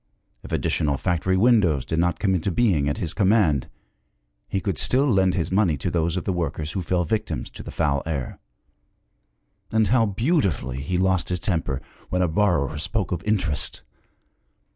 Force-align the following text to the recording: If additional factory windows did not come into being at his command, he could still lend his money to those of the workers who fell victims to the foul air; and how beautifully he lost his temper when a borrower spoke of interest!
If 0.41 0.51
additional 0.51 0.97
factory 0.97 1.37
windows 1.37 1.85
did 1.85 1.99
not 1.99 2.17
come 2.19 2.33
into 2.33 2.49
being 2.49 2.89
at 2.89 2.97
his 2.97 3.13
command, 3.13 3.69
he 4.49 4.59
could 4.59 4.79
still 4.79 5.05
lend 5.05 5.35
his 5.35 5.51
money 5.51 5.77
to 5.77 5.91
those 5.91 6.17
of 6.17 6.23
the 6.23 6.33
workers 6.33 6.71
who 6.71 6.81
fell 6.81 7.03
victims 7.05 7.51
to 7.51 7.61
the 7.61 7.69
foul 7.69 8.01
air; 8.07 8.39
and 9.71 9.89
how 9.89 10.07
beautifully 10.07 10.81
he 10.81 10.97
lost 10.97 11.29
his 11.29 11.39
temper 11.39 11.83
when 12.09 12.23
a 12.23 12.27
borrower 12.27 12.79
spoke 12.79 13.11
of 13.11 13.21
interest! 13.25 13.83